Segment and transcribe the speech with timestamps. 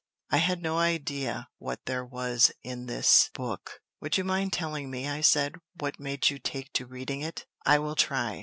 [0.31, 5.07] I had no idea what there was in this book." "Would you mind telling me,"
[5.07, 8.39] I said, "what made you take to reading it?" "I will try.